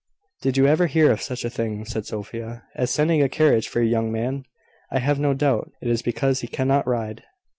"Did 0.41 0.57
you 0.57 0.65
ever 0.65 0.87
hear 0.87 1.11
of 1.11 1.21
such 1.21 1.45
a 1.45 1.49
thing," 1.51 1.85
said 1.85 2.07
Sophia, 2.07 2.63
"as 2.73 2.89
sending 2.89 3.21
a 3.21 3.29
carriage 3.29 3.67
for 3.67 3.81
a 3.81 3.85
young 3.85 4.11
man? 4.11 4.45
I 4.91 4.97
have 4.97 5.19
no 5.19 5.35
doubt 5.35 5.71
it 5.79 5.87
is 5.89 6.01
because 6.01 6.39
he 6.39 6.47
cannot 6.47 6.87
ride." 6.87 7.21